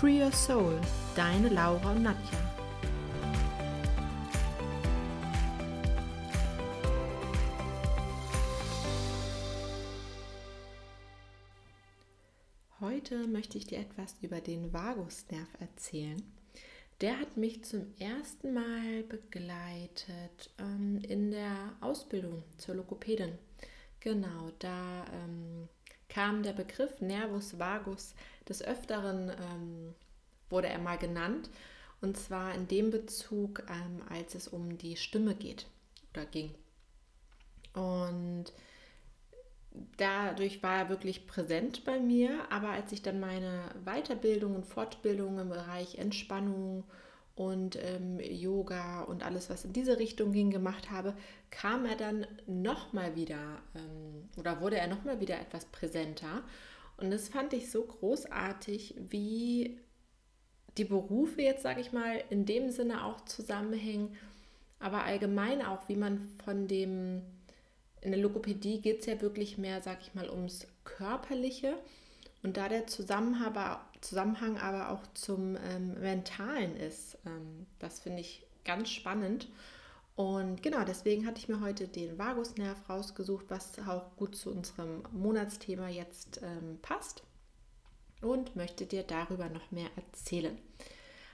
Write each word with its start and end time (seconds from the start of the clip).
Free 0.00 0.22
Your 0.22 0.32
Soul, 0.32 0.80
deine 1.14 1.50
Laura 1.50 1.92
und 1.92 2.04
Nadja. 2.04 2.38
Heute 12.80 13.26
möchte 13.26 13.58
ich 13.58 13.66
dir 13.66 13.78
etwas 13.80 14.16
über 14.22 14.40
den 14.40 14.72
Vagusnerv 14.72 15.48
erzählen. 15.58 16.22
Der 17.02 17.20
hat 17.20 17.36
mich 17.36 17.62
zum 17.64 17.92
ersten 17.98 18.54
Mal 18.54 19.02
begleitet 19.02 20.48
ähm, 20.58 21.02
in 21.06 21.30
der 21.30 21.76
Ausbildung 21.82 22.42
zur 22.56 22.76
Logopädin. 22.76 23.36
Genau, 24.00 24.50
da 24.60 25.04
ähm, 25.12 25.68
kam 26.08 26.42
der 26.42 26.54
Begriff 26.54 27.02
Nervus 27.02 27.58
vagus 27.58 28.14
des 28.48 28.62
Öfteren, 28.62 29.30
ähm, 29.30 29.94
wurde 30.48 30.68
er 30.68 30.78
mal 30.78 30.98
genannt. 30.98 31.50
Und 32.00 32.16
zwar 32.16 32.54
in 32.54 32.66
dem 32.66 32.90
Bezug, 32.90 33.62
ähm, 33.68 34.02
als 34.08 34.34
es 34.34 34.48
um 34.48 34.78
die 34.78 34.96
Stimme 34.96 35.34
geht 35.34 35.66
oder 36.12 36.24
ging. 36.26 36.54
Und 37.74 38.52
dadurch 39.96 40.62
war 40.62 40.78
er 40.78 40.88
wirklich 40.88 41.26
präsent 41.26 41.84
bei 41.84 42.00
mir. 42.00 42.50
Aber 42.50 42.70
als 42.70 42.92
ich 42.92 43.02
dann 43.02 43.20
meine 43.20 43.70
Weiterbildung 43.84 44.54
und 44.54 44.66
Fortbildung 44.66 45.38
im 45.38 45.50
Bereich 45.50 45.98
Entspannung 45.98 46.84
und 47.36 47.76
ähm, 47.76 48.18
Yoga 48.20 49.02
und 49.02 49.22
alles, 49.22 49.50
was 49.50 49.64
in 49.64 49.72
diese 49.72 49.98
Richtung 49.98 50.32
ging, 50.32 50.50
gemacht 50.50 50.90
habe, 50.90 51.14
kam 51.50 51.86
er 51.86 51.96
dann 51.96 52.26
nochmal 52.46 53.16
wieder 53.16 53.62
ähm, 53.74 54.28
oder 54.36 54.60
wurde 54.60 54.78
er 54.78 54.88
nochmal 54.88 55.20
wieder 55.20 55.40
etwas 55.40 55.64
präsenter. 55.66 56.42
Und 57.00 57.10
das 57.10 57.28
fand 57.28 57.52
ich 57.52 57.70
so 57.70 57.82
großartig, 57.82 58.94
wie 59.08 59.80
die 60.76 60.84
Berufe 60.84 61.42
jetzt, 61.42 61.62
sage 61.62 61.80
ich 61.80 61.92
mal, 61.92 62.22
in 62.30 62.46
dem 62.46 62.70
Sinne 62.70 63.04
auch 63.04 63.24
zusammenhängen, 63.24 64.16
aber 64.78 65.04
allgemein 65.04 65.62
auch, 65.62 65.88
wie 65.88 65.96
man 65.96 66.28
von 66.44 66.66
dem, 66.68 67.22
in 68.00 68.12
der 68.12 68.20
Logopädie 68.20 68.80
geht 68.80 69.00
es 69.00 69.06
ja 69.06 69.20
wirklich 69.20 69.58
mehr, 69.58 69.82
sage 69.82 70.00
ich 70.02 70.14
mal, 70.14 70.30
ums 70.30 70.66
Körperliche. 70.84 71.74
Und 72.42 72.56
da 72.56 72.68
der 72.70 72.86
Zusammenhang, 72.86 74.58
aber 74.58 74.90
auch 74.90 75.06
zum 75.12 75.56
ähm, 75.56 76.00
Mentalen 76.00 76.76
ist, 76.76 77.18
ähm, 77.26 77.66
das 77.78 78.00
finde 78.00 78.20
ich 78.20 78.46
ganz 78.64 78.90
spannend. 78.90 79.48
Und 80.20 80.62
genau 80.62 80.84
deswegen 80.84 81.26
hatte 81.26 81.38
ich 81.38 81.48
mir 81.48 81.62
heute 81.62 81.88
den 81.88 82.18
Vagusnerv 82.18 82.90
rausgesucht, 82.90 83.46
was 83.48 83.78
auch 83.88 84.14
gut 84.16 84.36
zu 84.36 84.50
unserem 84.50 85.02
Monatsthema 85.12 85.88
jetzt 85.88 86.42
ähm, 86.42 86.78
passt 86.82 87.22
und 88.20 88.54
möchte 88.54 88.84
dir 88.84 89.02
darüber 89.02 89.48
noch 89.48 89.70
mehr 89.70 89.88
erzählen. 89.96 90.58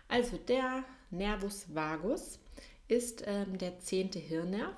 Also 0.07 0.37
der 0.37 0.85
Nervus 1.11 1.67
vagus 1.75 2.39
ist 2.87 3.25
ähm, 3.27 3.59
der 3.59 3.81
zehnte 3.81 4.21
Hirnnerv 4.21 4.77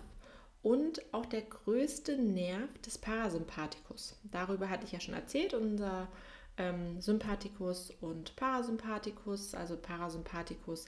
und 0.63 1.03
auch 1.13 1.27
der 1.27 1.43
größte 1.43 2.17
Nerv 2.17 2.79
des 2.79 2.97
Parasympathikus. 2.97 4.17
Darüber 4.25 4.71
hatte 4.71 4.87
ich 4.87 4.93
ja 4.93 5.01
schon 5.01 5.13
erzählt, 5.13 5.53
unser 5.53 6.09
ähm, 6.57 6.99
Sympathikus 7.03 7.93
und 8.01 8.35
Parasympathikus, 8.37 9.55
also 9.55 9.77
Parasympathikus, 9.77 10.87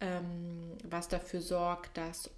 ähm, 0.00 0.76
was 0.84 1.08
dafür 1.08 1.40
sorgt, 1.40 1.96
dass 1.96 2.30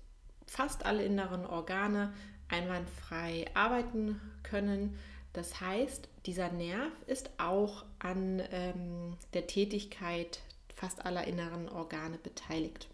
fast 0.47 0.84
alle 0.84 1.04
inneren 1.04 1.47
Organe 1.47 2.12
einwandfrei 2.48 3.47
arbeiten 3.54 4.20
können. 4.42 4.98
Das 5.32 5.60
heißt, 5.60 6.08
dieser 6.26 6.53
Nerv 6.53 6.92
ist 7.06 7.30
auch 7.38 7.84
an 7.98 8.42
ähm, 8.50 9.16
der 9.32 9.47
Tätigkeit 9.47 10.41
fast 10.75 11.04
aller 11.04 11.26
inneren 11.26 11.69
Organe 11.69 12.19
beteiligt. 12.19 12.88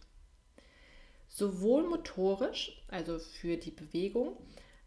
Sowohl 1.28 1.88
motorisch, 1.88 2.82
also 2.88 3.18
für 3.18 3.56
die 3.56 3.70
Bewegung, 3.70 4.36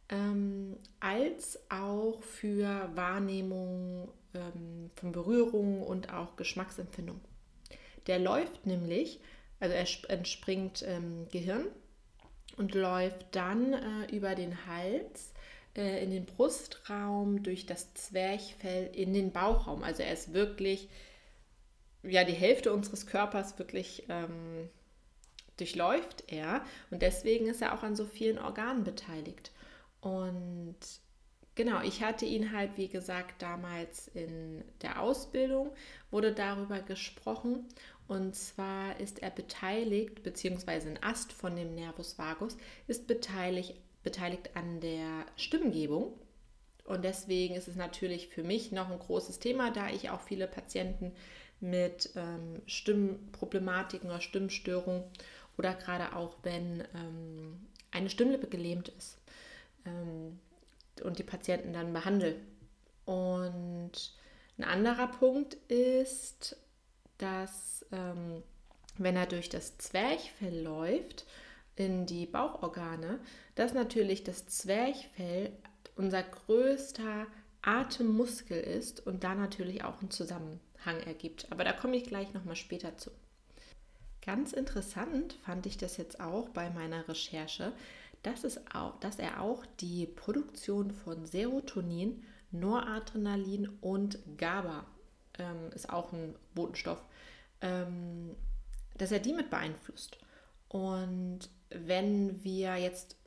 ähm, 0.09 0.77
als 0.99 1.59
auch 1.69 2.21
für 2.21 2.89
Wahrnehmung 2.95 4.09
ähm, 4.33 4.91
von 4.95 5.11
Berührungen 5.11 5.83
und 5.83 6.13
auch 6.13 6.35
Geschmacksempfindung. 6.35 7.19
Der 8.07 8.19
läuft 8.19 8.65
nämlich, 8.65 9.19
also 9.59 9.75
er 9.75 9.87
entspringt 10.09 10.83
ähm, 10.87 11.27
Gehirn 11.31 11.65
und 12.57 12.73
läuft 12.73 13.35
dann 13.35 13.73
äh, 13.73 14.15
über 14.15 14.35
den 14.35 14.65
Hals 14.67 15.33
äh, 15.75 16.03
in 16.03 16.11
den 16.11 16.25
Brustraum, 16.25 17.43
durch 17.43 17.65
das 17.65 17.93
Zwerchfell 17.93 18.89
in 18.93 19.13
den 19.13 19.31
Bauchraum. 19.31 19.83
Also 19.83 20.03
er 20.03 20.13
ist 20.13 20.33
wirklich, 20.33 20.89
ja, 22.03 22.23
die 22.23 22.33
Hälfte 22.33 22.73
unseres 22.73 23.07
Körpers 23.07 23.57
wirklich 23.57 24.05
ähm, 24.09 24.69
durchläuft 25.57 26.23
er 26.27 26.65
und 26.89 27.01
deswegen 27.01 27.47
ist 27.47 27.61
er 27.61 27.73
auch 27.73 27.83
an 27.83 27.95
so 27.95 28.05
vielen 28.05 28.39
Organen 28.39 28.83
beteiligt. 28.83 29.51
Und 30.01 30.75
genau, 31.55 31.81
ich 31.83 32.03
hatte 32.03 32.25
ihn 32.25 32.51
halt, 32.51 32.77
wie 32.77 32.87
gesagt, 32.87 33.41
damals 33.41 34.07
in 34.09 34.63
der 34.81 35.01
Ausbildung, 35.01 35.71
wurde 36.09 36.33
darüber 36.33 36.79
gesprochen. 36.81 37.65
Und 38.11 38.35
zwar 38.35 38.99
ist 38.99 39.23
er 39.23 39.29
beteiligt, 39.29 40.21
beziehungsweise 40.21 40.89
ein 40.89 41.01
Ast 41.01 41.31
von 41.31 41.55
dem 41.55 41.75
Nervus 41.75 42.19
vagus 42.19 42.57
ist 42.85 43.07
beteiligt, 43.07 43.75
beteiligt 44.03 44.49
an 44.53 44.81
der 44.81 45.25
Stimmgebung. 45.37 46.19
Und 46.83 47.05
deswegen 47.05 47.55
ist 47.55 47.69
es 47.69 47.77
natürlich 47.77 48.27
für 48.27 48.43
mich 48.43 48.73
noch 48.73 48.89
ein 48.91 48.99
großes 48.99 49.39
Thema, 49.39 49.71
da 49.71 49.89
ich 49.89 50.09
auch 50.09 50.19
viele 50.19 50.49
Patienten 50.49 51.13
mit 51.61 52.09
ähm, 52.17 52.61
Stimmproblematiken 52.65 54.09
oder 54.09 54.19
Stimmstörungen 54.19 55.05
oder 55.57 55.73
gerade 55.73 56.13
auch 56.13 56.35
wenn 56.43 56.83
ähm, 56.93 57.65
eine 57.91 58.09
Stimmlippe 58.09 58.47
gelähmt 58.47 58.89
ist 58.89 59.21
ähm, 59.85 60.37
und 61.01 61.17
die 61.17 61.23
Patienten 61.23 61.71
dann 61.71 61.93
behandeln. 61.93 62.45
Und 63.05 63.93
ein 64.57 64.65
anderer 64.65 65.07
Punkt 65.07 65.53
ist, 65.69 66.57
dass 67.21 67.85
ähm, 67.91 68.43
wenn 68.97 69.15
er 69.15 69.25
durch 69.25 69.49
das 69.49 69.77
Zwerchfell 69.77 70.63
läuft, 70.63 71.25
in 71.75 72.05
die 72.05 72.25
Bauchorgane, 72.25 73.19
dass 73.55 73.73
natürlich 73.73 74.23
das 74.23 74.47
Zwerchfell 74.47 75.51
unser 75.95 76.23
größter 76.23 77.27
Atemmuskel 77.61 78.59
ist 78.59 79.05
und 79.05 79.23
da 79.23 79.35
natürlich 79.35 79.83
auch 79.83 79.99
einen 80.01 80.11
Zusammenhang 80.11 80.99
ergibt. 81.05 81.47
Aber 81.51 81.63
da 81.63 81.73
komme 81.73 81.95
ich 81.95 82.03
gleich 82.03 82.33
nochmal 82.33 82.55
später 82.55 82.97
zu. 82.97 83.11
Ganz 84.23 84.53
interessant 84.53 85.33
fand 85.45 85.65
ich 85.65 85.77
das 85.77 85.97
jetzt 85.97 86.19
auch 86.19 86.49
bei 86.49 86.69
meiner 86.69 87.07
Recherche, 87.07 87.73
dass, 88.23 88.43
es 88.43 88.59
auch, 88.73 88.99
dass 88.99 89.17
er 89.17 89.41
auch 89.41 89.65
die 89.79 90.05
Produktion 90.05 90.91
von 90.91 91.25
Serotonin, 91.25 92.23
Noradrenalin 92.51 93.69
und 93.81 94.19
GABA, 94.37 94.85
ähm, 95.41 95.71
ist 95.73 95.89
auch 95.89 96.11
ein 96.13 96.35
Botenstoff, 96.53 97.03
ähm, 97.61 98.35
dass 98.97 99.11
er 99.11 99.19
die 99.19 99.33
mit 99.33 99.49
beeinflusst. 99.49 100.17
Und 100.69 101.49
wenn 101.69 102.43
wir 102.43 102.77
jetzt, 102.77 103.17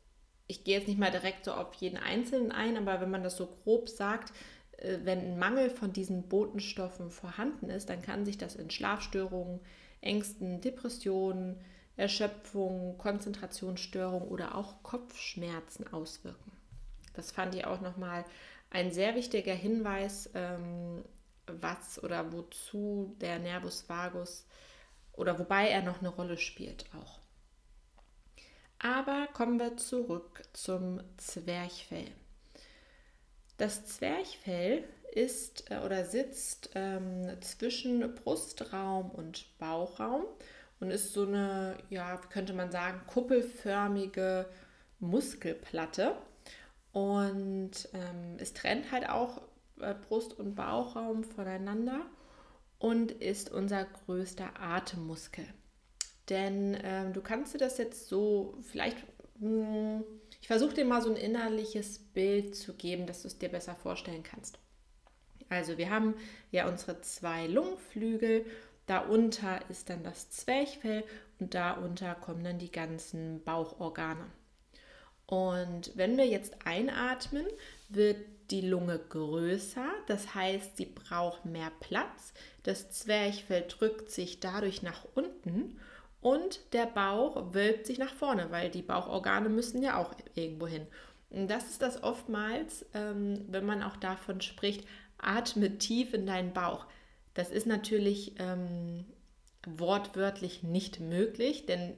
ich 0.47 0.65
gehe 0.65 0.79
jetzt 0.79 0.89
nicht 0.89 0.99
mal 0.99 1.11
direkt 1.11 1.45
so 1.45 1.53
auf 1.53 1.75
jeden 1.75 1.99
Einzelnen 1.99 2.53
ein, 2.53 2.77
aber 2.77 3.01
wenn 3.01 3.11
man 3.11 3.23
das 3.23 3.37
so 3.37 3.47
grob 3.47 3.89
sagt, 3.89 4.33
äh, 4.79 4.99
wenn 5.03 5.19
ein 5.21 5.39
Mangel 5.39 5.71
von 5.71 5.93
diesen 5.93 6.29
Botenstoffen 6.29 7.11
vorhanden 7.11 7.71
ist, 7.71 7.91
dann 7.91 8.03
kann 8.03 8.25
sich 8.25 8.39
das 8.39 8.57
in 8.57 8.71
Schlafstörungen, 8.71 9.61
Ängsten, 10.01 10.61
Depressionen, 10.61 11.61
Erschöpfung, 11.97 12.99
Konzentrationsstörung 12.99 14.23
oder 14.29 14.57
auch 14.57 14.83
Kopfschmerzen 14.83 15.93
auswirken. 15.93 16.53
Das 17.15 17.31
fand 17.31 17.55
ich 17.55 17.65
auch 17.67 17.81
nochmal 17.81 18.25
ein 18.71 18.91
sehr 18.91 19.15
wichtiger 19.15 19.55
Hinweis, 19.55 20.31
ähm, 20.35 21.05
was 21.47 22.03
oder 22.03 22.33
wozu 22.33 23.17
der 23.21 23.39
Nervus 23.39 23.89
vagus 23.89 24.47
oder 25.13 25.39
wobei 25.39 25.69
er 25.69 25.83
noch 25.83 26.01
eine 26.01 26.09
Rolle 26.09 26.39
spielt 26.39 26.87
auch. 26.95 27.21
Aber 28.79 29.29
kommen 29.33 29.59
wir 29.59 29.77
zurück 29.77 30.43
zum 30.53 31.01
Zwerchfell. 31.17 32.13
Das 33.57 33.87
Zwerchfell 33.87 34.85
ist 35.13 35.71
äh, 35.71 35.79
oder 35.79 36.05
sitzt 36.05 36.71
ähm, 36.75 37.31
zwischen 37.41 38.15
Brustraum 38.15 39.11
und 39.11 39.47
Bauchraum 39.59 40.25
und 40.81 40.91
ist 40.91 41.13
so 41.13 41.27
eine, 41.27 41.79
ja, 41.89 42.17
könnte 42.31 42.53
man 42.53 42.71
sagen, 42.71 43.01
kuppelförmige 43.07 44.47
Muskelplatte. 44.99 46.17
Und 46.93 47.89
ähm, 47.93 48.37
es 48.39 48.53
trennt 48.53 48.93
halt 48.93 49.09
auch 49.09 49.41
Brust- 49.93 50.39
und 50.39 50.55
Bauchraum 50.55 51.25
voneinander 51.25 52.07
und 52.79 53.13
ist 53.13 53.51
unser 53.51 53.85
größter 53.85 54.59
Atemmuskel. 54.59 55.47
Denn 56.29 56.79
ähm, 56.83 57.13
du 57.13 57.21
kannst 57.21 57.53
dir 57.55 57.59
das 57.59 57.77
jetzt 57.77 58.09
so, 58.09 58.57
vielleicht, 58.63 58.97
mh, 59.41 59.99
hm, 59.99 60.05
ich 60.41 60.47
versuche 60.47 60.75
dir 60.75 60.85
mal 60.85 61.03
so 61.03 61.11
ein 61.11 61.17
innerliches 61.17 61.99
Bild 61.99 62.55
zu 62.55 62.75
geben, 62.75 63.07
dass 63.07 63.23
du 63.23 63.29
es 63.29 63.39
dir 63.39 63.49
besser 63.49 63.75
vorstellen 63.75 64.23
kannst. 64.23 64.59
Also 65.49 65.79
wir 65.79 65.91
haben 65.91 66.15
ja 66.51 66.69
unsere 66.69 67.01
zwei 67.01 67.47
Lungenflügel, 67.47 68.47
darunter 68.87 69.61
ist 69.71 69.91
dann 69.91 70.03
das 70.03 70.31
Zwerchfell 70.31 71.05
und 71.39 71.55
darunter 71.55 72.15
kommen 72.15 72.45
dann 72.45 72.59
die 72.59 72.71
ganzen 72.71 73.43
Bauchorgane. 73.45 74.27
Und 75.27 75.93
wenn 75.95 76.17
wir 76.17 76.27
jetzt 76.27 76.67
einatmen, 76.67 77.47
wird 77.89 78.19
die 78.51 78.61
Lunge 78.61 78.99
größer, 78.99 79.87
das 80.07 80.35
heißt, 80.35 80.77
sie 80.77 80.87
braucht 80.87 81.45
mehr 81.45 81.73
Platz. 81.81 82.35
Das 82.63 82.91
Zwerchfell 82.91 83.65
drückt 83.69 84.11
sich 84.11 84.41
dadurch 84.41 84.83
nach 84.83 85.05
unten 85.15 85.79
und 86.21 86.61
der 86.73 86.87
Bauch 86.87 87.55
wölbt 87.55 87.87
sich 87.87 87.99
nach 87.99 88.15
vorne, 88.15 88.51
weil 88.51 88.71
die 88.71 88.83
Bauchorgane 88.83 89.49
müssen 89.49 89.83
ja 89.83 89.99
auch 89.99 90.15
irgendwo 90.35 90.67
hin. 90.67 90.87
Und 91.31 91.49
das 91.49 91.69
ist 91.71 91.83
das 91.83 92.03
oftmals, 92.03 92.87
ähm, 92.95 93.45
wenn 93.49 93.67
man 93.67 93.83
auch 93.83 93.97
davon 93.97 94.41
spricht, 94.41 94.87
atme 95.19 95.79
tief 95.79 96.15
in 96.15 96.27
deinen 96.27 96.53
Bauch. 96.53 96.87
Das 97.35 97.51
ist 97.51 97.67
natürlich 97.67 98.35
ähm, 98.39 99.05
wortwörtlich 99.67 100.63
nicht 100.63 101.01
möglich, 101.01 101.67
denn 101.67 101.97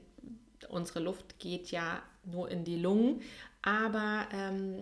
unsere 0.69 0.99
Luft 0.99 1.39
geht 1.39 1.71
ja 1.71 2.01
nur 2.25 2.49
in 2.49 2.63
die 2.63 2.77
Lungen. 2.77 3.21
Aber 3.61 4.27
ähm, 4.33 4.75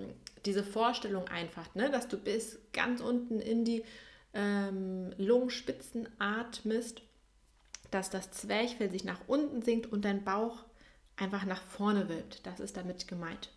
diese 0.45 0.63
Vorstellung 0.63 1.27
einfach, 1.27 1.73
ne, 1.75 1.89
dass 1.89 2.07
du 2.07 2.17
bis 2.17 2.59
ganz 2.73 3.01
unten 3.01 3.39
in 3.39 3.65
die 3.65 3.83
ähm, 4.33 5.13
Lungenspitzen 5.17 6.07
atmest, 6.19 7.01
dass 7.91 8.09
das 8.09 8.31
Zwerchfell 8.31 8.91
sich 8.91 9.03
nach 9.03 9.21
unten 9.27 9.61
sinkt 9.61 9.91
und 9.91 10.05
dein 10.05 10.23
Bauch 10.23 10.65
einfach 11.15 11.45
nach 11.45 11.61
vorne 11.61 12.09
wölbt. 12.09 12.45
Das 12.45 12.59
ist 12.59 12.77
damit 12.77 13.07
gemeint. 13.07 13.49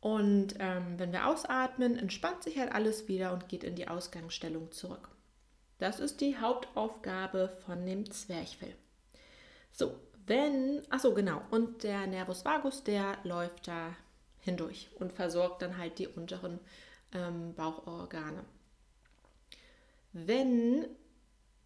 Und 0.00 0.54
ähm, 0.58 0.98
wenn 0.98 1.12
wir 1.12 1.26
ausatmen, 1.26 1.96
entspannt 1.96 2.42
sich 2.42 2.58
halt 2.58 2.72
alles 2.72 3.08
wieder 3.08 3.32
und 3.32 3.48
geht 3.48 3.64
in 3.64 3.74
die 3.74 3.88
Ausgangsstellung 3.88 4.70
zurück. 4.70 5.08
Das 5.78 6.00
ist 6.00 6.20
die 6.20 6.38
Hauptaufgabe 6.38 7.48
von 7.64 7.84
dem 7.84 8.10
Zwerchfell. 8.10 8.74
So, 9.72 9.98
wenn, 10.26 10.82
achso, 10.90 11.14
genau, 11.14 11.42
und 11.50 11.82
der 11.82 12.06
Nervus 12.06 12.44
vagus, 12.44 12.82
der 12.84 13.18
läuft 13.24 13.68
da 13.68 13.94
hindurch 14.46 14.88
und 14.94 15.12
versorgt 15.12 15.60
dann 15.60 15.76
halt 15.76 15.98
die 15.98 16.08
unteren 16.08 16.58
ähm, 17.12 17.54
Bauchorgane. 17.54 18.44
Wenn 20.12 20.86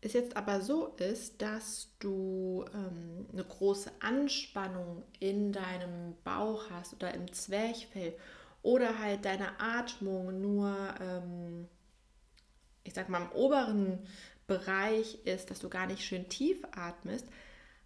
es 0.00 0.14
jetzt 0.14 0.36
aber 0.36 0.60
so 0.60 0.88
ist, 0.96 1.40
dass 1.42 1.94
du 1.98 2.64
ähm, 2.74 3.26
eine 3.32 3.44
große 3.44 3.92
Anspannung 4.00 5.04
in 5.20 5.52
deinem 5.52 6.16
Bauch 6.24 6.70
hast 6.70 6.94
oder 6.94 7.14
im 7.14 7.32
Zwerchfell 7.32 8.16
oder 8.62 8.98
halt 8.98 9.24
deine 9.24 9.60
Atmung 9.60 10.40
nur, 10.40 10.94
ähm, 11.00 11.68
ich 12.82 12.94
sag 12.94 13.08
mal, 13.08 13.22
im 13.22 13.32
oberen 13.32 14.06
Bereich 14.46 15.18
ist, 15.26 15.50
dass 15.50 15.60
du 15.60 15.68
gar 15.68 15.86
nicht 15.86 16.02
schön 16.02 16.28
tief 16.28 16.64
atmest, 16.72 17.28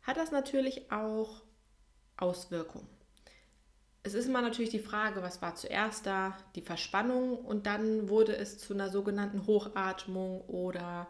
hat 0.03 0.17
das 0.17 0.31
natürlich 0.31 0.91
auch 0.93 1.43
Auswirkungen. 2.17 2.94
Es 4.07 4.13
ist 4.13 4.29
immer 4.29 4.43
natürlich 4.43 4.71
die 4.71 4.79
Frage, 4.79 5.23
was 5.23 5.41
war 5.41 5.55
zuerst 5.55 6.05
da? 6.05 6.37
Die 6.57 6.61
Verspannung 6.61 7.39
und 7.39 7.67
dann 7.67 8.11
wurde 8.11 8.37
es 8.37 8.59
zu 8.59 8.75
einer 8.75 8.91
sogenannten 8.91 9.47
Hochatmung 9.47 10.43
oder 10.43 11.09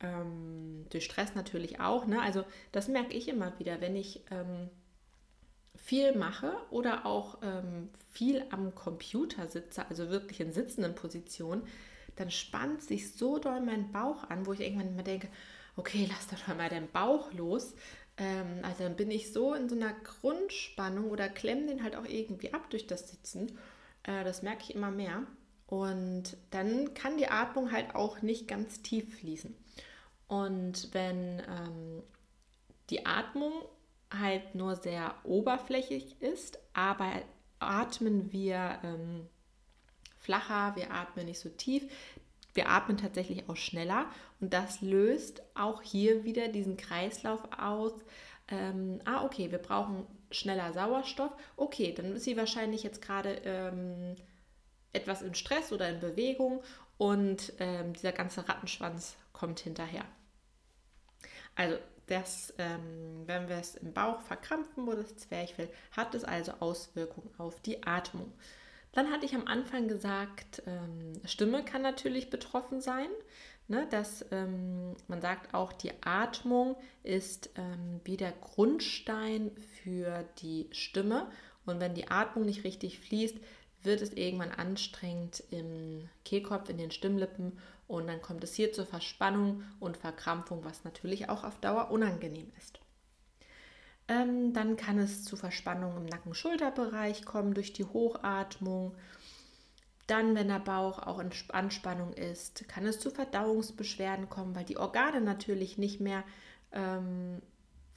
ähm, 0.00 0.84
durch 0.90 1.06
Stress 1.06 1.34
natürlich 1.34 1.80
auch. 1.80 2.06
Ne? 2.06 2.20
Also 2.20 2.44
das 2.70 2.88
merke 2.88 3.14
ich 3.14 3.28
immer 3.28 3.58
wieder, 3.58 3.80
wenn 3.80 3.96
ich 3.96 4.24
ähm, 4.30 4.68
viel 5.74 6.14
mache 6.16 6.54
oder 6.70 7.06
auch 7.06 7.38
ähm, 7.42 7.88
viel 8.10 8.44
am 8.50 8.74
Computer 8.74 9.48
sitze, 9.48 9.86
also 9.88 10.10
wirklich 10.10 10.40
in 10.40 10.52
sitzenden 10.52 10.94
Positionen, 10.94 11.62
dann 12.16 12.30
spannt 12.30 12.82
sich 12.82 13.14
so 13.14 13.38
doll 13.38 13.62
mein 13.62 13.90
Bauch 13.90 14.28
an, 14.28 14.44
wo 14.44 14.52
ich 14.52 14.60
irgendwann 14.60 14.88
immer 14.88 15.02
denke, 15.02 15.28
okay, 15.76 16.06
lass 16.08 16.28
doch 16.28 16.54
mal 16.54 16.68
deinen 16.68 16.90
Bauch 16.90 17.32
los. 17.32 17.74
Ähm, 18.16 18.60
also 18.62 18.84
dann 18.84 18.96
bin 18.96 19.10
ich 19.10 19.32
so 19.32 19.54
in 19.54 19.68
so 19.68 19.74
einer 19.74 19.92
Grundspannung 19.92 21.10
oder 21.10 21.28
klemme 21.28 21.66
den 21.66 21.82
halt 21.82 21.96
auch 21.96 22.04
irgendwie 22.06 22.52
ab 22.52 22.70
durch 22.70 22.86
das 22.86 23.10
Sitzen. 23.10 23.58
Äh, 24.04 24.24
das 24.24 24.42
merke 24.42 24.62
ich 24.62 24.74
immer 24.74 24.90
mehr. 24.90 25.26
Und 25.66 26.36
dann 26.50 26.94
kann 26.94 27.16
die 27.16 27.28
Atmung 27.28 27.72
halt 27.72 27.94
auch 27.94 28.22
nicht 28.22 28.46
ganz 28.46 28.82
tief 28.82 29.18
fließen. 29.18 29.56
Und 30.28 30.92
wenn 30.92 31.40
ähm, 31.40 32.02
die 32.90 33.06
Atmung 33.06 33.52
halt 34.10 34.54
nur 34.54 34.76
sehr 34.76 35.14
oberflächlich 35.24 36.20
ist, 36.20 36.58
aber 36.72 37.10
atmen 37.58 38.32
wir 38.32 38.78
ähm, 38.82 39.26
flacher, 40.18 40.76
wir 40.76 40.92
atmen 40.92 41.26
nicht 41.26 41.40
so 41.40 41.48
tief, 41.48 41.84
wir 42.54 42.68
atmen 42.68 42.96
tatsächlich 42.96 43.48
auch 43.48 43.56
schneller 43.56 44.06
und 44.40 44.54
das 44.54 44.80
löst 44.80 45.42
auch 45.54 45.82
hier 45.82 46.24
wieder 46.24 46.48
diesen 46.48 46.76
Kreislauf 46.76 47.40
aus. 47.58 47.92
Ähm, 48.48 49.00
ah, 49.04 49.24
okay, 49.24 49.50
wir 49.50 49.58
brauchen 49.58 50.06
schneller 50.30 50.72
Sauerstoff. 50.72 51.32
Okay, 51.56 51.92
dann 51.92 52.14
ist 52.14 52.24
sie 52.24 52.36
wahrscheinlich 52.36 52.82
jetzt 52.82 53.02
gerade 53.02 53.40
ähm, 53.44 54.16
etwas 54.92 55.22
in 55.22 55.34
Stress 55.34 55.72
oder 55.72 55.88
in 55.88 56.00
Bewegung 56.00 56.62
und 56.96 57.52
ähm, 57.58 57.92
dieser 57.92 58.12
ganze 58.12 58.48
Rattenschwanz 58.48 59.16
kommt 59.32 59.60
hinterher. 59.60 60.04
Also 61.56 61.76
das, 62.06 62.52
ähm, 62.58 63.22
wenn 63.26 63.48
wir 63.48 63.56
es 63.56 63.76
im 63.76 63.92
Bauch 63.92 64.20
verkrampfen, 64.20 64.86
wo 64.86 64.92
das 64.92 65.16
Zwerchfell, 65.16 65.68
hat 65.92 66.14
es 66.14 66.24
also 66.24 66.52
Auswirkungen 66.60 67.30
auf 67.38 67.60
die 67.60 67.82
Atmung. 67.84 68.32
Dann 68.94 69.10
hatte 69.10 69.26
ich 69.26 69.34
am 69.34 69.46
Anfang 69.46 69.88
gesagt, 69.88 70.62
ähm, 70.66 71.20
Stimme 71.24 71.64
kann 71.64 71.82
natürlich 71.82 72.30
betroffen 72.30 72.80
sein. 72.80 73.08
Ne, 73.66 73.86
dass 73.90 74.26
ähm, 74.30 74.94
man 75.08 75.22
sagt 75.22 75.54
auch, 75.54 75.72
die 75.72 75.92
Atmung 76.02 76.76
ist 77.02 77.48
ähm, 77.56 77.98
wie 78.04 78.18
der 78.18 78.32
Grundstein 78.32 79.52
für 79.82 80.22
die 80.42 80.68
Stimme. 80.70 81.30
Und 81.64 81.80
wenn 81.80 81.94
die 81.94 82.08
Atmung 82.08 82.44
nicht 82.44 82.64
richtig 82.64 82.98
fließt, 82.98 83.38
wird 83.82 84.02
es 84.02 84.12
irgendwann 84.12 84.50
anstrengend 84.50 85.42
im 85.50 86.10
Kehlkopf, 86.26 86.68
in 86.68 86.76
den 86.76 86.90
Stimmlippen 86.90 87.58
und 87.86 88.06
dann 88.06 88.20
kommt 88.20 88.44
es 88.44 88.54
hier 88.54 88.72
zur 88.72 88.86
Verspannung 88.86 89.62
und 89.80 89.96
Verkrampfung, 89.96 90.64
was 90.64 90.84
natürlich 90.84 91.28
auch 91.28 91.42
auf 91.44 91.58
Dauer 91.60 91.90
unangenehm 91.90 92.52
ist. 92.58 92.80
Ähm, 94.08 94.52
dann 94.52 94.76
kann 94.76 94.98
es 94.98 95.24
zu 95.24 95.36
Verspannungen 95.36 95.98
im 95.98 96.06
Nacken-Schulterbereich 96.06 97.24
kommen 97.24 97.54
durch 97.54 97.72
die 97.72 97.84
Hochatmung. 97.84 98.94
Dann, 100.06 100.34
wenn 100.34 100.48
der 100.48 100.58
Bauch 100.58 100.98
auch 100.98 101.18
in 101.18 101.30
Anspannung 101.48 102.12
ist, 102.12 102.68
kann 102.68 102.84
es 102.84 103.00
zu 103.00 103.10
Verdauungsbeschwerden 103.10 104.28
kommen, 104.28 104.54
weil 104.54 104.64
die 104.64 104.76
Organe 104.76 105.22
natürlich 105.22 105.78
nicht 105.78 106.00
mehr 106.00 106.24
ähm, 106.72 107.40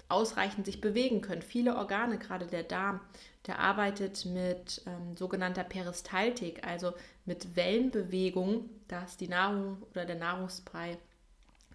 ausreichend 0.07 0.65
sich 0.65 0.79
bewegen 0.79 1.19
können. 1.19 1.41
Viele 1.41 1.75
Organe, 1.75 2.17
gerade 2.17 2.47
der 2.47 2.63
Darm, 2.63 3.01
der 3.45 3.59
arbeitet 3.59 4.25
mit 4.25 4.81
ähm, 4.85 5.17
sogenannter 5.17 5.65
Peristaltik, 5.65 6.65
also 6.65 6.93
mit 7.25 7.57
Wellenbewegung, 7.57 8.69
dass 8.87 9.17
die 9.17 9.27
Nahrung 9.27 9.83
oder 9.91 10.05
der 10.05 10.15
Nahrungsbrei 10.15 10.97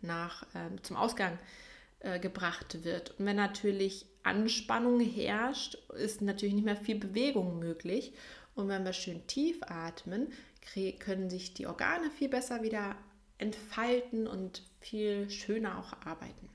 nach, 0.00 0.46
ähm, 0.54 0.82
zum 0.82 0.96
Ausgang 0.96 1.38
äh, 2.00 2.18
gebracht 2.18 2.84
wird. 2.84 3.18
Und 3.18 3.26
wenn 3.26 3.36
natürlich 3.36 4.06
Anspannung 4.22 5.00
herrscht, 5.00 5.74
ist 5.94 6.22
natürlich 6.22 6.54
nicht 6.54 6.64
mehr 6.64 6.76
viel 6.76 6.98
Bewegung 6.98 7.58
möglich. 7.58 8.12
Und 8.54 8.68
wenn 8.68 8.84
wir 8.84 8.92
schön 8.92 9.26
tief 9.26 9.62
atmen, 9.62 10.32
können 10.98 11.30
sich 11.30 11.54
die 11.54 11.66
Organe 11.66 12.10
viel 12.10 12.28
besser 12.28 12.62
wieder 12.62 12.96
entfalten 13.38 14.26
und 14.26 14.62
viel 14.80 15.28
schöner 15.30 15.78
auch 15.78 16.06
arbeiten. 16.06 16.48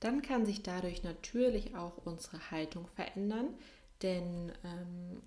Dann 0.00 0.22
kann 0.22 0.46
sich 0.46 0.62
dadurch 0.62 1.02
natürlich 1.02 1.76
auch 1.76 1.98
unsere 2.04 2.50
Haltung 2.50 2.86
verändern, 2.88 3.54
denn 4.02 4.50
ähm, 4.64 5.22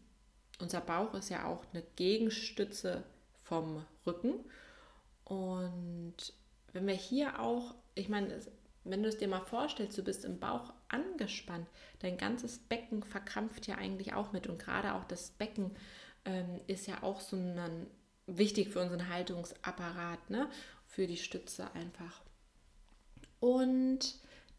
unser 0.59 0.81
Bauch 0.81 1.13
ist 1.13 1.29
ja 1.29 1.45
auch 1.45 1.63
eine 1.71 1.83
Gegenstütze 1.95 3.03
vom 3.43 3.85
Rücken. 4.05 4.33
Und 5.23 6.33
wenn 6.73 6.87
wir 6.87 6.93
hier 6.93 7.39
auch, 7.39 7.75
ich 7.93 8.09
meine, 8.09 8.39
wenn 8.85 9.03
du 9.03 9.09
es 9.09 9.17
dir 9.17 9.27
mal 9.27 9.41
vorstellst, 9.41 9.97
du 9.97 10.03
bist 10.03 10.25
im 10.25 10.39
Bauch 10.39 10.71
angespannt, 10.87 11.67
dein 11.99 12.17
ganzes 12.17 12.59
Becken 12.59 13.03
verkrampft 13.03 13.67
ja 13.67 13.75
eigentlich 13.75 14.13
auch 14.13 14.31
mit 14.31 14.47
und 14.47 14.59
gerade 14.59 14.93
auch 14.93 15.03
das 15.05 15.31
Becken 15.31 15.71
ähm, 16.25 16.61
ist 16.67 16.87
ja 16.87 17.03
auch 17.03 17.19
so 17.19 17.35
ein, 17.35 17.87
wichtig 18.27 18.69
für 18.69 18.81
unseren 18.81 19.09
Haltungsapparat, 19.09 20.29
ne? 20.29 20.49
für 20.85 21.07
die 21.07 21.17
Stütze 21.17 21.71
einfach. 21.73 22.21
Und 23.39 24.15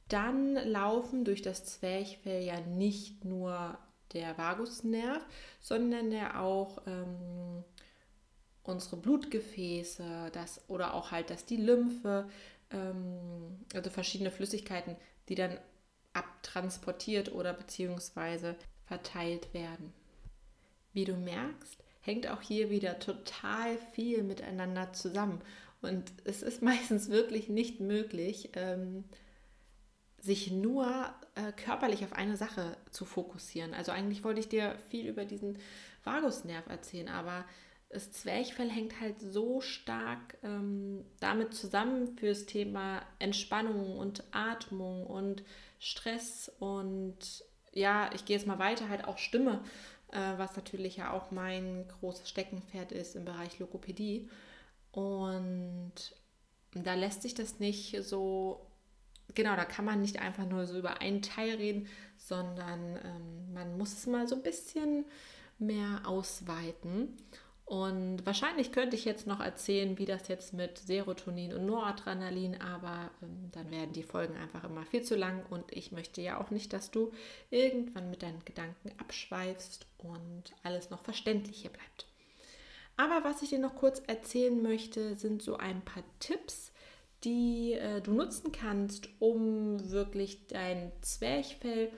dann 0.09 0.55
laufen 0.55 1.25
durch 1.25 1.43
das 1.43 1.65
Zwerchfell 1.65 2.45
ja 2.45 2.61
nicht 2.61 3.25
nur 3.25 3.79
der 4.13 4.39
Vagusnerv, 4.39 5.25
sondern 5.61 6.11
der 6.11 6.41
auch 6.41 6.79
ähm, 6.87 7.65
unsere 8.63 8.97
Blutgefäße, 8.97 10.31
das 10.33 10.69
oder 10.69 10.95
auch 10.95 11.11
halt, 11.11 11.31
dass 11.31 11.45
die 11.45 11.57
Lymphe, 11.57 12.29
ähm, 12.71 13.65
also 13.75 13.91
verschiedene 13.91 14.31
Flüssigkeiten, 14.31 14.97
die 15.29 15.35
dann 15.35 15.59
abtransportiert 16.13 17.33
oder 17.33 17.53
beziehungsweise 17.53 18.57
verteilt 18.87 19.53
werden. 19.53 19.93
Wie 20.93 21.05
du 21.05 21.15
merkst, 21.15 21.85
hängt 22.01 22.29
auch 22.29 22.41
hier 22.41 22.71
wieder 22.71 22.99
total 22.99 23.77
viel 23.93 24.23
miteinander 24.23 24.93
zusammen. 24.93 25.43
Und 25.83 26.13
es 26.25 26.43
ist 26.43 26.63
meistens 26.63 27.11
wirklich 27.11 27.49
nicht 27.49 27.81
möglich, 27.81 28.51
ähm, 28.55 29.05
sich 30.19 30.51
nur 30.51 31.15
äh, 31.35 31.53
körperlich 31.53 32.05
auf 32.05 32.13
eine 32.13 32.37
Sache 32.37 32.77
zu 32.91 33.05
fokussieren. 33.05 33.75
Also 33.75 33.93
eigentlich 33.93 34.25
wollte 34.25 34.41
ich 34.41 34.49
dir 34.49 34.77
viel 34.89 35.07
über 35.07 35.25
diesen 35.25 35.59
Vagusnerv 36.03 36.67
erzählen, 36.67 37.09
aber 37.09 37.45
das 37.89 38.13
Zwerchfell 38.13 38.71
hängt 38.71 39.01
halt 39.01 39.21
so 39.21 39.61
stark 39.61 40.39
ähm, 40.43 41.05
damit 41.21 41.55
zusammen 41.55 42.17
fürs 42.19 42.47
Thema 42.47 43.03
Entspannung 43.19 43.97
und 43.99 44.25
Atmung 44.33 45.07
und 45.07 45.45
Stress 45.79 46.51
und 46.59 47.45
ja, 47.73 48.11
ich 48.15 48.25
gehe 48.25 48.37
jetzt 48.37 48.47
mal 48.47 48.59
weiter, 48.59 48.89
halt 48.89 49.05
auch 49.05 49.19
Stimme, 49.19 49.61
äh, 50.11 50.39
was 50.39 50.57
natürlich 50.57 50.97
ja 50.97 51.13
auch 51.13 51.31
mein 51.31 51.87
großes 52.01 52.29
Steckenpferd 52.29 52.91
ist 52.91 53.17
im 53.17 53.25
Bereich 53.27 53.59
Logopädie. 53.59 54.31
Und 54.93 55.93
da 56.73 56.95
lässt 56.95 57.23
sich 57.23 57.35
das 57.35 57.59
nicht 57.59 58.03
so, 58.03 58.67
genau, 59.35 59.57
da 59.57 59.67
kann 59.67 59.85
man 59.85 60.01
nicht 60.01 60.21
einfach 60.21 60.47
nur 60.47 60.67
so 60.67 60.79
über 60.79 61.03
einen 61.03 61.21
Teil 61.21 61.57
reden, 61.57 61.87
sondern 62.17 62.99
ähm, 63.05 63.53
man 63.53 63.77
muss 63.77 63.93
es 63.93 64.07
mal 64.07 64.27
so 64.27 64.37
ein 64.37 64.43
bisschen 64.43 65.05
mehr 65.59 66.03
ausweiten. 66.07 67.15
Und 67.67 68.25
wahrscheinlich 68.25 68.71
könnte 68.71 68.95
ich 68.95 69.05
jetzt 69.05 69.27
noch 69.27 69.41
erzählen, 69.41 69.99
wie 69.99 70.05
das 70.05 70.29
jetzt 70.29 70.53
mit 70.53 70.79
Serotonin 70.79 71.53
und 71.53 71.67
Noradrenalin, 71.67 72.61
aber 72.61 73.11
ähm, 73.21 73.51
dann 73.51 73.73
werden 73.73 73.93
die 73.93 74.05
Folgen 74.05 74.37
einfach 74.37 74.63
immer 74.63 74.87
viel 74.87 75.03
zu 75.03 75.17
lang 75.17 75.45
und 75.51 75.65
ich 75.73 75.91
möchte 75.91 76.21
ja 76.21 76.41
auch 76.41 76.51
nicht, 76.51 76.73
dass 76.73 76.93
du 76.93 77.11
irgendwann 77.51 78.09
mit 78.09 78.23
deinen 78.23 78.45
Gedanken 78.45 78.93
abschweifst 78.99 79.85
und 79.99 80.45
alles 80.63 80.91
noch 80.91 81.03
verständlicher 81.03 81.71
bleibt. 81.71 82.07
Aber 82.97 83.25
was 83.25 83.43
ich 83.43 83.51
dir 83.51 83.59
noch 83.59 83.75
kurz 83.75 84.01
erzählen 84.07 84.63
möchte, 84.63 85.17
sind 85.17 85.43
so 85.43 85.57
ein 85.57 85.85
paar 85.85 86.05
Tipps, 86.21 86.71
die 87.25 87.73
äh, 87.73 88.01
du 88.01 88.13
nutzen 88.13 88.53
kannst, 88.53 89.09
um 89.19 89.91
wirklich 89.91 90.47
dein 90.47 90.93
Zwerchfell 91.01 91.91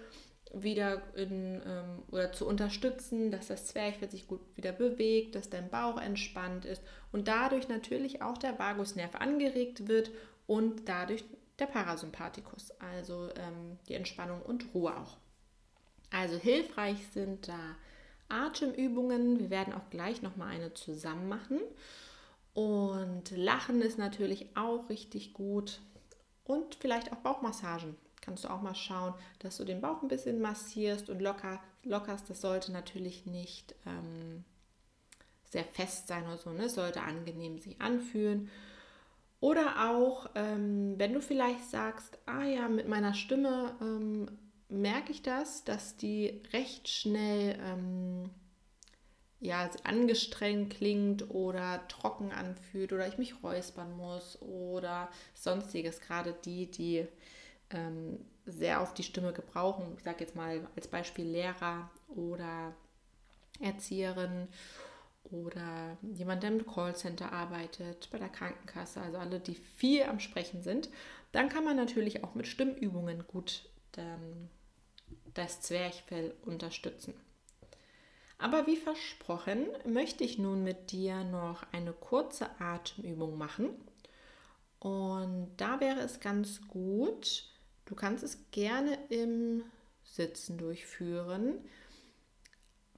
wieder 0.55 1.03
in, 1.15 1.61
ähm, 1.65 2.03
oder 2.11 2.33
zu 2.33 2.47
unterstützen, 2.47 3.31
dass 3.31 3.49
das 3.49 3.67
Zwerchfell 3.67 4.11
sich 4.11 4.27
gut 4.27 4.41
wieder 4.57 4.73
bewegt, 4.73 5.35
dass 5.35 5.51
dein 5.51 5.69
Bauch 5.69 6.01
entspannt 6.01 6.65
ist 6.65 6.83
und 7.13 7.29
dadurch 7.29 7.69
natürlich 7.69 8.23
auch 8.23 8.39
der 8.39 8.59
Vagusnerv 8.59 9.15
angeregt 9.17 9.89
wird 9.89 10.11
und 10.47 10.89
dadurch 10.89 11.25
der 11.59 11.67
Parasympathikus, 11.67 12.73
also 12.79 13.29
ähm, 13.37 13.79
die 13.89 13.95
Entspannung 13.95 14.43
und 14.43 14.75
Ruhe 14.75 14.97
auch. 14.97 15.17
Also 16.11 16.37
hilfreich 16.37 16.99
sind 17.13 17.49
da 17.49 17.77
Atemübungen. 18.29 19.39
Wir 19.39 19.51
werden 19.51 19.75
auch 19.75 19.91
gleich 19.91 20.23
noch 20.23 20.37
mal 20.37 20.49
eine 20.49 20.73
zusammen 20.75 21.29
machen. 21.29 21.61
Und 22.55 23.31
Lachen 23.37 23.83
ist 23.83 23.99
natürlich 23.99 24.57
auch 24.57 24.89
richtig 24.89 25.33
gut 25.33 25.81
und 26.45 26.75
vielleicht 26.77 27.13
auch 27.13 27.19
Bauchmassagen 27.19 27.97
kannst 28.29 28.45
du 28.45 28.51
auch 28.51 28.61
mal 28.61 28.75
schauen, 28.75 29.15
dass 29.39 29.57
du 29.57 29.65
den 29.65 29.81
Bauch 29.81 30.03
ein 30.03 30.09
bisschen 30.09 30.39
massierst 30.39 31.09
und 31.09 31.21
locker, 31.21 31.61
lockerst. 31.83 32.29
Das 32.29 32.43
sollte 32.43 32.73
natürlich 32.73 33.25
nicht 33.25 33.75
ähm, 33.87 34.45
sehr 35.49 35.65
fest 35.65 36.09
sein 36.09 36.27
oder 36.27 36.37
so, 36.37 36.51
ne? 36.51 36.65
Es 36.65 36.75
sollte 36.75 37.01
angenehm 37.01 37.59
sich 37.59 37.81
anfühlen. 37.81 38.51
Oder 39.41 39.91
auch, 39.91 40.29
ähm, 40.35 40.97
wenn 40.99 41.15
du 41.15 41.23
vielleicht 41.23 41.65
sagst, 41.71 42.19
ah 42.27 42.45
ja, 42.45 42.69
mit 42.69 42.87
meiner 42.87 43.15
Stimme 43.15 43.75
ähm, 43.81 44.29
merke 44.69 45.11
ich 45.13 45.23
das, 45.23 45.65
dass 45.65 45.97
die 45.97 46.43
recht 46.53 46.87
schnell 46.87 47.59
ähm, 47.65 48.29
ja, 49.41 49.71
angestrengt 49.85 50.75
klingt 50.75 51.31
oder 51.31 51.87
trocken 51.89 52.31
anfühlt 52.33 52.93
oder 52.93 53.09
ich 53.09 53.17
mich 53.17 53.43
räuspern 53.43 53.97
muss 53.97 54.43
oder 54.43 55.09
sonstiges. 55.33 56.03
Gerade 56.03 56.35
die, 56.45 56.71
die 56.71 57.07
ähm, 57.71 58.19
sehr 58.47 58.81
auf 58.81 58.95
die 58.95 59.03
Stimme 59.03 59.33
gebrauchen. 59.33 59.95
Ich 59.97 60.05
sage 60.05 60.21
jetzt 60.21 60.37
mal 60.37 60.67
als 60.77 60.89
Beispiel 60.89 61.27
Lehrer 61.27 61.91
oder 62.09 62.75
Erzieherin 63.61 64.49
oder 65.25 65.99
jemand, 66.03 66.43
der 66.43 66.51
im 66.51 66.67
Callcenter 66.67 67.33
arbeitet, 67.33 68.09
bei 68.11 68.19
der 68.19 68.29
Krankenkasse, 68.29 69.01
also 69.01 69.19
alle, 69.19 69.41
die 69.41 69.55
viel 69.55 70.05
am 70.05 70.21
Sprechen 70.21 70.63
sind, 70.63 70.89
dann 71.33 71.49
kann 71.49 71.65
man 71.65 71.77
natürlich 71.77 72.25
auch 72.25 72.35
mit 72.35 72.47
Stimmübungen 72.47 73.27
gut 73.27 73.69
ähm, 73.97 74.49
das 75.35 75.61
Zwerchfell 75.61 76.35
unterstützen. 76.45 77.15
Aber 78.39 78.67
wie 78.67 78.77
versprochen, 78.77 79.67
möchte 79.85 80.25
ich 80.25 80.39
nun 80.39 80.63
mit 80.63 80.93
dir 80.93 81.25
noch 81.25 81.65
eine 81.73 81.93
kurze 81.93 82.49
Atemübung 82.61 83.37
machen. 83.37 83.71
Und 84.79 85.51
da 85.57 85.81
wäre 85.81 86.01
es 86.01 86.21
ganz 86.21 86.67
gut, 86.69 87.51
Du 87.89 87.95
kannst 87.95 88.23
es 88.23 88.37
gerne 88.51 88.99
im 89.09 89.65
Sitzen 90.05 90.59
durchführen. 90.59 91.55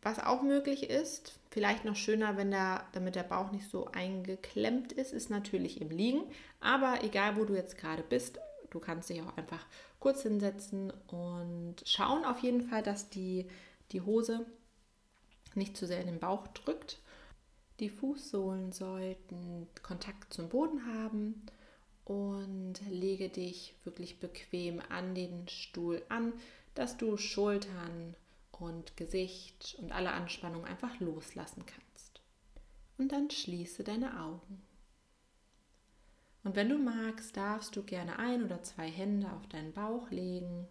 Was 0.02 0.18
auch 0.18 0.42
möglich 0.42 0.90
ist, 0.90 1.38
vielleicht 1.48 1.84
noch 1.84 1.94
schöner, 1.94 2.36
wenn 2.36 2.50
der, 2.50 2.84
damit 2.90 3.14
der 3.14 3.22
Bauch 3.22 3.52
nicht 3.52 3.70
so 3.70 3.86
eingeklemmt 3.92 4.90
ist, 4.92 5.12
ist 5.12 5.30
natürlich 5.30 5.80
im 5.80 5.90
Liegen. 5.90 6.22
Aber 6.58 7.04
egal, 7.04 7.36
wo 7.36 7.44
du 7.44 7.54
jetzt 7.54 7.78
gerade 7.78 8.02
bist, 8.02 8.40
du 8.70 8.80
kannst 8.80 9.08
dich 9.08 9.22
auch 9.22 9.36
einfach 9.36 9.64
kurz 10.00 10.22
hinsetzen 10.22 10.92
und 11.06 11.76
schauen 11.84 12.24
auf 12.24 12.40
jeden 12.40 12.62
Fall, 12.62 12.82
dass 12.82 13.10
die, 13.10 13.46
die 13.92 14.00
Hose 14.00 14.44
nicht 15.54 15.76
zu 15.76 15.86
sehr 15.86 16.00
in 16.00 16.08
den 16.08 16.18
Bauch 16.18 16.48
drückt. 16.48 16.98
Die 17.78 17.90
Fußsohlen 17.90 18.72
sollten 18.72 19.68
Kontakt 19.84 20.34
zum 20.34 20.48
Boden 20.48 20.84
haben 20.92 21.46
und 22.10 22.80
lege 22.90 23.28
dich 23.28 23.76
wirklich 23.84 24.18
bequem 24.18 24.82
an 24.88 25.14
den 25.14 25.46
Stuhl 25.46 26.02
an, 26.08 26.32
dass 26.74 26.96
du 26.96 27.16
Schultern 27.16 28.16
und 28.50 28.96
Gesicht 28.96 29.76
und 29.80 29.92
alle 29.92 30.10
Anspannung 30.10 30.64
einfach 30.64 30.98
loslassen 30.98 31.64
kannst. 31.66 32.20
Und 32.98 33.12
dann 33.12 33.30
schließe 33.30 33.84
deine 33.84 34.20
Augen. 34.20 34.60
Und 36.42 36.56
wenn 36.56 36.68
du 36.68 36.78
magst, 36.78 37.36
darfst 37.36 37.76
du 37.76 37.84
gerne 37.84 38.18
ein 38.18 38.42
oder 38.42 38.60
zwei 38.64 38.90
Hände 38.90 39.30
auf 39.32 39.46
deinen 39.46 39.72
Bauch 39.72 40.10
legen. 40.10 40.66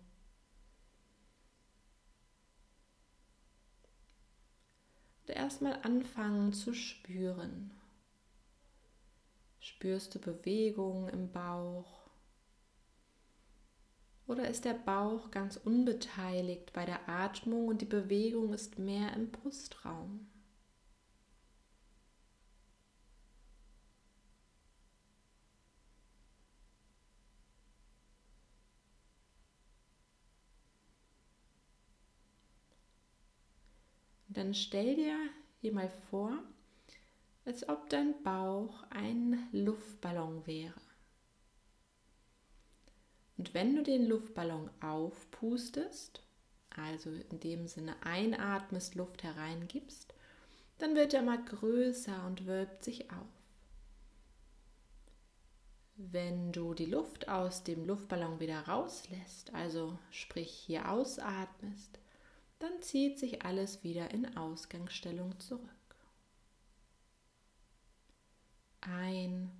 Und 5.22 5.30
erstmal 5.34 5.80
anfangen 5.84 6.52
zu 6.52 6.74
spüren. 6.74 7.79
Spürst 9.70 10.16
du 10.16 10.20
Bewegung 10.20 11.08
im 11.10 11.32
Bauch? 11.32 12.10
Oder 14.26 14.48
ist 14.48 14.66
der 14.66 14.74
Bauch 14.74 15.30
ganz 15.30 15.58
unbeteiligt 15.58 16.74
bei 16.74 16.86
der 16.86 17.08
Atmung 17.08 17.68
und 17.68 17.82
die 17.82 17.86
Bewegung 17.86 18.52
ist 18.52 18.80
mehr 18.80 19.14
im 19.14 19.30
Brustraum? 19.32 20.28
dann 34.30 34.54
stell 34.54 34.96
dir 34.96 35.16
hier 35.60 35.74
mal 35.74 35.90
vor, 36.10 36.32
als 37.50 37.68
ob 37.68 37.90
dein 37.90 38.22
Bauch 38.22 38.84
ein 38.92 39.48
Luftballon 39.52 40.46
wäre. 40.46 40.80
Und 43.38 43.56
wenn 43.56 43.76
du 43.76 43.82
den 43.82 44.06
Luftballon 44.06 44.70
aufpustest, 44.82 46.22
also 46.70 47.10
in 47.10 47.40
dem 47.40 47.68
Sinne 47.68 47.96
einatmest, 48.04 48.94
Luft 48.94 49.24
hereingibst, 49.24 50.14
dann 50.78 50.94
wird 50.94 51.16
er 51.16 51.24
mal 51.24 51.44
größer 51.44 52.24
und 52.28 52.46
wölbt 52.46 52.84
sich 52.84 53.10
auf. 53.10 53.42
Wenn 55.96 56.52
du 56.52 56.76
die 56.76 56.86
Luft 56.86 57.30
aus 57.30 57.64
dem 57.64 57.84
Luftballon 57.84 58.40
wieder 58.40 58.60
rauslässt, 58.68 59.56
also 59.56 59.98
sprich 60.12 60.52
hier 60.52 60.92
ausatmest, 60.92 61.98
dann 62.60 62.80
zieht 62.84 63.18
sich 63.18 63.44
alles 63.44 63.84
wieder 63.84 64.12
in 64.12 64.38
Ausgangsstellung 64.38 65.40
zurück 65.40 65.79
ein. 68.82 69.52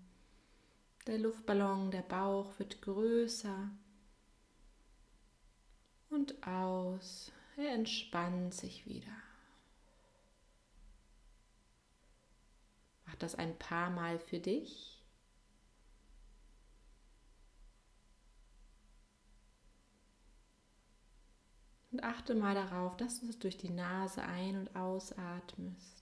Der 1.08 1.18
Luftballon, 1.18 1.92
der 1.92 2.02
Bauch 2.02 2.58
wird 2.60 2.82
größer 2.82 3.70
und 6.10 6.46
aus. 6.46 7.32
Er 7.58 7.74
entspannt 7.74 8.54
sich 8.54 8.86
wieder. 8.86 9.12
Mach 13.06 13.16
das 13.16 13.36
ein 13.36 13.58
paar 13.58 13.90
Mal 13.90 14.20
für 14.20 14.40
dich. 14.40 15.04
Und 21.92 22.04
achte 22.04 22.36
mal 22.36 22.54
darauf, 22.54 22.96
dass 22.98 23.20
du 23.20 23.30
es 23.30 23.40
durch 23.40 23.58
die 23.58 23.72
Nase 23.72 24.22
ein- 24.22 24.58
und 24.58 24.76
ausatmest. 24.76 25.99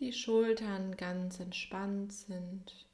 Die 0.00 0.14
Schultern 0.14 0.96
ganz 0.96 1.40
entspannt 1.40 2.14
sind. 2.14 2.86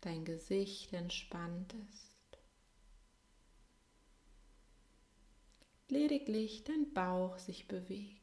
Dein 0.00 0.24
Gesicht 0.24 0.94
entspannt 0.94 1.74
ist. 1.92 2.38
Lediglich 5.88 6.64
dein 6.64 6.94
Bauch 6.94 7.36
sich 7.36 7.68
bewegt. 7.68 8.16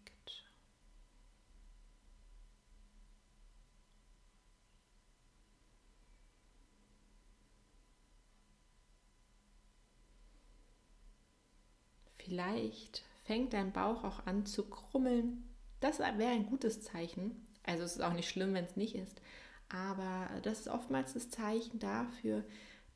Vielleicht 12.18 13.04
fängt 13.24 13.54
dein 13.54 13.72
Bauch 13.72 14.04
auch 14.04 14.26
an 14.26 14.46
zu 14.46 14.70
krummeln. 14.70 15.50
Das 15.80 16.00
wäre 16.00 16.32
ein 16.32 16.46
gutes 16.46 16.82
Zeichen. 16.82 17.48
Also 17.64 17.84
es 17.84 17.94
ist 17.94 18.02
auch 18.02 18.14
nicht 18.14 18.30
schlimm, 18.30 18.54
wenn 18.54 18.66
es 18.66 18.76
nicht 18.76 18.96
ist. 18.96 19.22
Aber 19.70 20.30
das 20.42 20.62
ist 20.62 20.68
oftmals 20.68 21.14
das 21.14 21.30
Zeichen 21.30 21.80
dafür, 21.80 22.44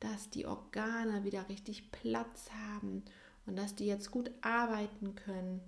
dass 0.00 0.30
die 0.30 0.46
Organe 0.46 1.24
wieder 1.24 1.48
richtig 1.48 1.90
Platz 1.90 2.50
haben 2.50 3.04
und 3.46 3.56
dass 3.56 3.74
die 3.74 3.86
jetzt 3.86 4.10
gut 4.10 4.30
arbeiten 4.42 5.14
können 5.16 5.60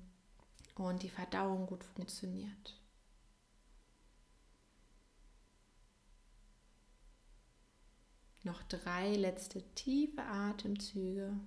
und 0.77 1.03
die 1.03 1.09
Verdauung 1.09 1.67
gut 1.67 1.83
funktioniert. 1.83 2.81
Noch 8.43 8.63
drei 8.65 9.17
letzte 9.17 9.63
tiefe 9.75 10.23
Atemzüge. 10.23 11.39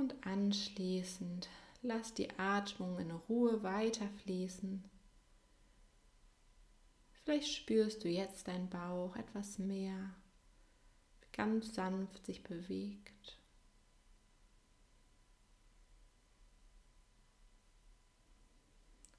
Und 0.00 0.14
anschließend 0.26 1.50
lass 1.82 2.14
die 2.14 2.30
Atmung 2.38 2.98
in 2.98 3.10
Ruhe 3.10 3.62
weiterfließen. 3.62 4.82
Vielleicht 7.12 7.52
spürst 7.52 8.02
du 8.02 8.08
jetzt 8.08 8.48
deinen 8.48 8.70
Bauch 8.70 9.14
etwas 9.16 9.58
mehr, 9.58 10.14
ganz 11.34 11.74
sanft 11.74 12.24
sich 12.24 12.42
bewegt. 12.42 13.38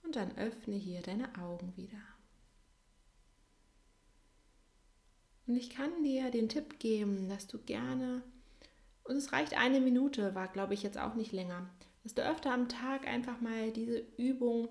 Und 0.02 0.16
dann 0.16 0.36
öffne 0.36 0.78
hier 0.78 1.04
deine 1.04 1.38
Augen 1.38 1.78
wieder. 1.78 2.02
Und 5.46 5.58
ich 5.58 5.70
kann 5.70 6.04
dir 6.04 6.32
den 6.32 6.50
Tipp 6.50 6.80
geben, 6.80 7.30
dass 7.30 7.46
du 7.46 7.60
gerne 7.60 8.24
und 9.04 9.16
es 9.16 9.34
reicht 9.34 9.58
eine 9.58 9.80
Minute, 9.80 10.36
war 10.36 10.48
glaube 10.48 10.74
ich 10.74 10.84
jetzt 10.84 10.98
auch 10.98 11.16
nicht 11.16 11.32
länger. 11.32 11.70
Dass 12.04 12.16
du 12.16 12.24
öfter 12.24 12.52
am 12.52 12.70
Tag 12.70 13.08
einfach 13.08 13.42
mal 13.42 13.72
diese 13.72 14.04
Übung 14.18 14.70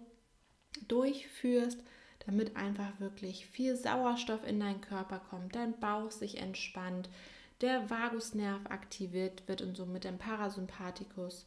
durchführst, 0.89 1.79
damit 2.27 2.57
einfach 2.57 2.99
wirklich 3.01 3.47
viel 3.47 3.77
Sauerstoff 3.77 4.47
in 4.47 4.61
deinen 4.61 4.81
Körper 4.81 5.21
kommt, 5.31 5.55
dein 5.55 5.79
Bauch 5.79 6.11
sich 6.11 6.39
entspannt, 6.39 7.09
der 7.61 7.91
Vagusnerv 7.91 8.67
aktiviert 8.67 9.47
wird 9.47 9.63
und 9.63 9.77
somit 9.77 10.05
dein 10.05 10.19
Parasympathikus. 10.19 11.47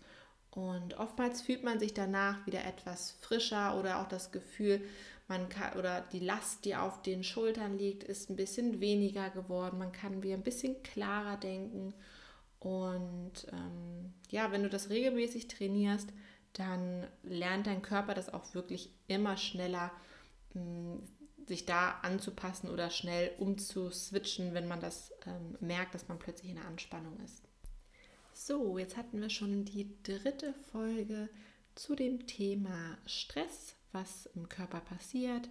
Und 0.51 0.99
oftmals 0.99 1.41
fühlt 1.41 1.63
man 1.63 1.79
sich 1.79 1.93
danach 1.93 2.45
wieder 2.45 2.63
etwas 2.63 3.11
frischer 3.21 3.77
oder 3.79 3.99
auch 4.01 4.07
das 4.07 4.31
Gefühl, 4.31 4.81
man 5.27 5.49
kann 5.49 5.79
oder 5.79 6.01
die 6.11 6.19
Last, 6.19 6.65
die 6.65 6.75
auf 6.75 7.01
den 7.01 7.23
Schultern 7.23 7.77
liegt, 7.77 8.03
ist 8.03 8.29
ein 8.29 8.35
bisschen 8.35 8.81
weniger 8.81 9.29
geworden. 9.29 9.79
Man 9.79 9.91
kann 9.91 10.21
wieder 10.21 10.35
ein 10.35 10.43
bisschen 10.43 10.83
klarer 10.83 11.37
denken 11.37 11.93
und 12.63 13.45
ähm, 13.51 14.13
ja, 14.29 14.53
wenn 14.53 14.63
du 14.63 14.69
das 14.69 14.89
regelmäßig 14.89 15.49
trainierst, 15.49 16.07
dann 16.53 17.05
lernt 17.23 17.67
dein 17.67 17.81
Körper 17.81 18.13
das 18.13 18.33
auch 18.33 18.53
wirklich 18.53 18.89
immer 19.07 19.35
schneller, 19.35 19.91
mh, 20.53 20.61
hm, 20.61 21.03
sich 21.45 21.65
da 21.65 21.99
anzupassen 22.03 22.69
oder 22.69 22.89
schnell 22.89 23.31
umzuswitchen, 23.37 24.53
wenn 24.53 24.65
man 24.65 24.79
das 24.79 25.11
ähm, 25.25 25.57
merkt, 25.59 25.93
dass 25.93 26.07
man 26.07 26.17
plötzlich 26.17 26.51
in 26.51 26.55
der 26.55 26.67
Anspannung 26.67 27.19
ist. 27.19 27.43
So, 28.33 28.77
jetzt 28.77 28.95
hatten 28.95 29.19
wir 29.19 29.29
schon 29.29 29.65
die 29.65 30.01
dritte 30.03 30.53
Folge 30.71 31.27
zu 31.75 31.95
dem 31.95 32.27
Thema 32.27 32.97
Stress, 33.05 33.75
was 33.91 34.27
im 34.27 34.47
Körper 34.47 34.79
passiert. 34.79 35.49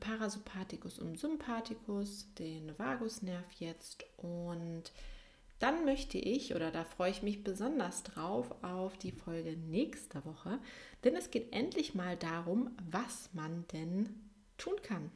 Parasympathikus 0.00 0.98
und 0.98 1.18
Sympathikus, 1.18 2.26
den 2.34 2.78
Vagusnerv 2.78 3.50
jetzt 3.58 4.04
und 4.18 4.92
dann 5.58 5.84
möchte 5.84 6.18
ich, 6.18 6.54
oder 6.54 6.70
da 6.70 6.84
freue 6.84 7.10
ich 7.10 7.22
mich 7.22 7.42
besonders 7.42 8.02
drauf, 8.02 8.54
auf 8.62 8.96
die 8.98 9.12
Folge 9.12 9.56
nächste 9.56 10.24
Woche, 10.24 10.58
denn 11.04 11.16
es 11.16 11.30
geht 11.30 11.52
endlich 11.54 11.94
mal 11.94 12.16
darum, 12.16 12.70
was 12.90 13.30
man 13.32 13.64
denn 13.72 14.08
tun 14.58 14.76
kann, 14.82 15.10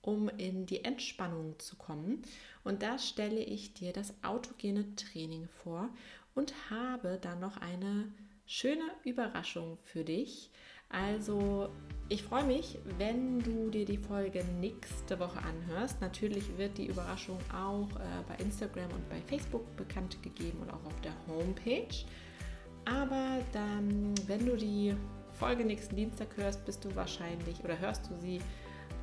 um 0.00 0.28
in 0.28 0.66
die 0.66 0.84
Entspannung 0.84 1.58
zu 1.58 1.76
kommen. 1.76 2.22
Und 2.64 2.82
da 2.82 2.98
stelle 2.98 3.40
ich 3.40 3.74
dir 3.74 3.92
das 3.92 4.14
autogene 4.22 4.94
Training 4.96 5.48
vor 5.48 5.88
und 6.34 6.52
habe 6.70 7.18
dann 7.20 7.40
noch 7.40 7.56
eine 7.58 8.12
schöne 8.46 8.90
Überraschung 9.04 9.76
für 9.76 10.04
dich. 10.04 10.50
Also 10.94 11.68
ich 12.08 12.22
freue 12.22 12.44
mich, 12.44 12.78
wenn 12.98 13.40
du 13.40 13.70
dir 13.70 13.84
die 13.84 13.96
Folge 13.96 14.44
nächste 14.60 15.18
Woche 15.18 15.38
anhörst. 15.38 16.00
Natürlich 16.00 16.44
wird 16.58 16.76
die 16.76 16.86
Überraschung 16.86 17.38
auch 17.52 17.88
äh, 17.96 18.02
bei 18.28 18.36
Instagram 18.42 18.90
und 18.92 19.08
bei 19.08 19.20
Facebook 19.26 19.74
bekannt 19.76 20.22
gegeben 20.22 20.58
und 20.60 20.70
auch 20.70 20.84
auf 20.84 21.00
der 21.02 21.12
Homepage. 21.26 22.04
Aber 22.84 23.38
dann, 23.52 24.14
wenn 24.26 24.44
du 24.44 24.56
die 24.56 24.94
Folge 25.32 25.64
nächsten 25.64 25.96
Dienstag 25.96 26.28
hörst, 26.36 26.64
bist 26.66 26.84
du 26.84 26.94
wahrscheinlich 26.94 27.62
oder 27.64 27.78
hörst 27.78 28.10
du 28.10 28.20
sie 28.20 28.40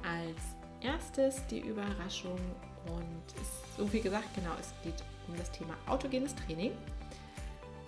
als 0.03 0.55
erstes 0.81 1.45
die 1.47 1.59
Überraschung. 1.59 2.39
Und 2.85 3.35
so 3.77 3.91
wie 3.91 4.01
gesagt, 4.01 4.33
genau, 4.35 4.51
es 4.59 4.73
geht 4.83 5.03
um 5.27 5.35
das 5.35 5.51
Thema 5.51 5.75
autogenes 5.87 6.35
Training. 6.35 6.71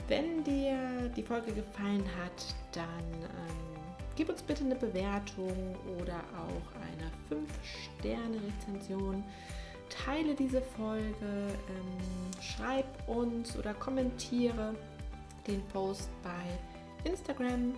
Wenn 0.07 0.43
dir 0.43 1.09
die 1.15 1.23
Folge 1.23 1.53
gefallen 1.53 2.03
hat, 2.19 2.55
dann 2.73 3.13
ähm, 3.21 3.82
Gib 4.15 4.29
uns 4.29 4.41
bitte 4.41 4.63
eine 4.63 4.75
Bewertung 4.75 5.75
oder 5.99 6.21
auch 6.37 6.71
eine 6.81 7.09
5-Sterne-Rezension. 7.41 9.23
Teile 9.89 10.35
diese 10.35 10.61
Folge, 10.61 11.13
ähm, 11.21 12.41
schreib 12.41 12.85
uns 13.07 13.57
oder 13.57 13.73
kommentiere 13.73 14.75
den 15.47 15.61
Post 15.67 16.09
bei 16.21 17.09
Instagram. 17.09 17.73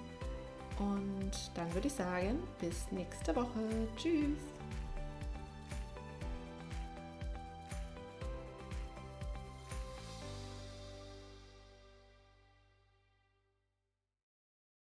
Und 0.78 1.32
dann 1.54 1.74
würde 1.74 1.88
ich 1.88 1.93
sagen, 1.93 2.43
bis 2.60 2.91
nächste 2.91 3.36
Woche. 3.36 3.88
Tschüss. 3.98 4.55